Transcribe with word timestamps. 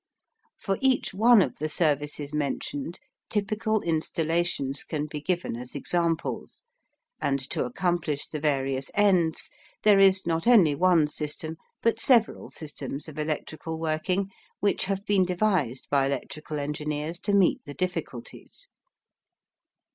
For 0.59 0.79
each 0.81 1.13
one 1.13 1.43
of 1.43 1.57
the 1.57 1.69
services 1.69 2.33
mentioned 2.33 2.99
typical 3.29 3.81
installations 3.83 4.83
can 4.83 5.05
be 5.05 5.21
given 5.21 5.55
as 5.55 5.75
examples, 5.75 6.65
and 7.21 7.39
to 7.51 7.65
accomplish 7.65 8.25
the 8.25 8.39
various 8.39 8.89
ends, 8.95 9.51
there 9.83 9.99
is 9.99 10.25
not 10.25 10.47
only 10.47 10.73
one 10.73 11.05
system 11.07 11.55
but 11.83 11.99
several 11.99 12.49
systems 12.49 13.07
of 13.07 13.19
electrical 13.19 13.79
working, 13.79 14.31
which 14.59 14.85
have 14.85 15.05
been 15.05 15.23
devised 15.23 15.87
by 15.91 16.07
electrical 16.07 16.57
engineers 16.57 17.19
to 17.19 17.31
meet 17.33 17.63
the 17.65 17.75
difficulties. 17.75 18.69